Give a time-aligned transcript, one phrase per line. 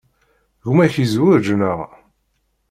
[0.65, 1.79] Gma-k yezwej, naɣ?